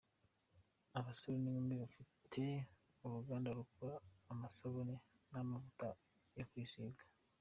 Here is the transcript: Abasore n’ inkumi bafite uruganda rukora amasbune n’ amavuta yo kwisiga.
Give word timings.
Abasore 0.99 1.35
n’ 1.39 1.45
inkumi 1.49 1.75
bafite 1.83 2.43
uruganda 3.05 3.49
rukora 3.59 3.95
amasbune 4.31 4.95
n’ 5.31 5.33
amavuta 5.41 5.87
yo 6.37 6.45
kwisiga. 6.49 7.01